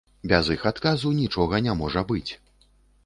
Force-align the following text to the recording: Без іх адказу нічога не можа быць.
Без 0.29 0.47
іх 0.55 0.63
адказу 0.69 1.11
нічога 1.19 1.61
не 1.67 1.77
можа 1.83 2.05
быць. 2.13 2.31